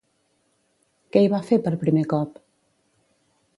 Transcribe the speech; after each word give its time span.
Què 1.17 1.23
hi 1.25 1.29
va 1.35 1.43
fer 1.51 1.61
per 1.67 1.75
primer 1.85 2.07
cop? 2.17 2.43